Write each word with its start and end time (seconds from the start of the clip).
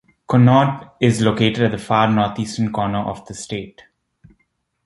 Conneaut 0.27 0.93
is 0.99 1.21
located 1.21 1.61
at 1.61 1.69
the 1.73 1.77
far 1.77 2.09
northeastern 2.11 2.73
corner 2.73 2.97
of 3.01 3.23
the 3.27 3.35
state. 3.35 3.83